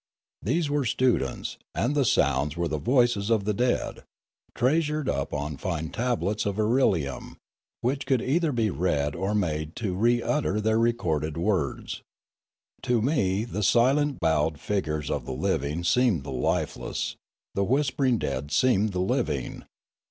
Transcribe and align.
These 0.41 0.67
were 0.67 0.83
students, 0.83 1.59
and 1.75 1.93
the 1.93 2.05
sounds 2.05 2.57
were 2.57 2.67
the 2.67 2.79
voices 2.79 3.29
of 3.29 3.43
the 3.45 3.53
dead, 3.53 4.01
treasured 4.55 5.07
up 5.07 5.31
on 5.31 5.57
fine 5.57 5.91
tablets 5.91 6.47
of 6.47 6.55
irelium, 6.55 7.35
which 7.81 8.07
could 8.07 8.19
either 8.19 8.51
be 8.51 8.71
read 8.71 9.13
or 9.13 9.35
made 9.35 9.75
to 9.75 9.93
re 9.93 10.23
utter 10.23 10.59
their 10.59 10.79
recorded 10.79 11.37
words. 11.37 12.01
To 12.81 12.99
me 12.99 13.45
the 13.45 13.61
silent 13.61 14.19
bowed 14.19 14.59
figures 14.59 15.11
of 15.11 15.27
the 15.27 15.33
living 15.33 15.83
seemed 15.83 16.23
the 16.23 16.31
lifeless, 16.31 17.15
the 17.53 17.63
whispering 17.63 18.17
dead 18.17 18.49
seemed 18.51 18.93
the 18.93 19.01
living. 19.01 19.65